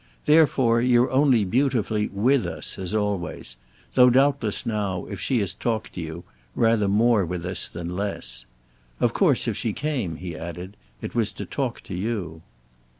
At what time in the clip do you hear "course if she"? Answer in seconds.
9.13-9.73